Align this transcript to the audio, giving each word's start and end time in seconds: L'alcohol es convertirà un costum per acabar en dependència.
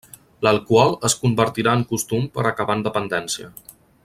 L'alcohol 0.45 0.95
es 1.09 1.15
convertirà 1.25 1.75
un 1.81 1.85
costum 1.93 2.27
per 2.39 2.49
acabar 2.53 2.81
en 2.81 2.85
dependència. 2.89 3.53